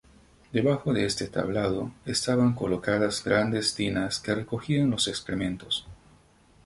Debajo 0.51 0.93
de 0.93 1.05
este 1.05 1.27
tablado 1.27 1.91
estaban 2.07 2.55
colocadas 2.55 3.23
grandes 3.23 3.75
tinas 3.75 4.19
que 4.19 4.33
recogían 4.33 4.89
los 4.89 5.07
excrementos. 5.07 5.85